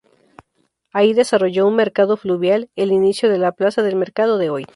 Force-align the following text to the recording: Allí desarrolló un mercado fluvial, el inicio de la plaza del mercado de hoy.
Allí 0.91 1.13
desarrolló 1.13 1.67
un 1.67 1.75
mercado 1.75 2.17
fluvial, 2.17 2.71
el 2.75 2.91
inicio 2.91 3.29
de 3.29 3.37
la 3.37 3.51
plaza 3.51 3.83
del 3.83 3.97
mercado 3.97 4.39
de 4.39 4.49
hoy. 4.49 4.65